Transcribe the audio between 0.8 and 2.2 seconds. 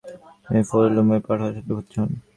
গ্রামের পাঠশালাতে ভর্তি হন।